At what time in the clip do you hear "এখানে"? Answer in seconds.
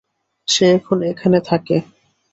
1.11-1.39